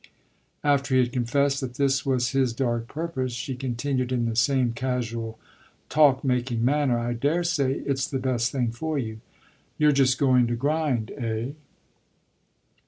After 0.63 0.95
he 0.95 0.99
had 1.01 1.13
confessed 1.13 1.61
that 1.61 1.75
this 1.75 2.03
was 2.03 2.29
his 2.29 2.53
dark 2.53 2.87
purpose 2.87 3.33
she 3.33 3.53
continued 3.55 4.11
in 4.11 4.25
the 4.25 4.35
same 4.35 4.73
casual, 4.73 5.37
talk 5.89 6.23
making 6.23 6.65
manner: 6.65 6.97
"I 6.97 7.13
daresay 7.13 7.73
it's 7.81 8.07
the 8.09 8.17
best 8.17 8.51
thing 8.51 8.71
for 8.71 8.97
you. 8.97 9.19
You're 9.77 9.91
just 9.91 10.17
going 10.17 10.47
to 10.47 10.55
grind, 10.55 11.11
eh?" 11.11 11.51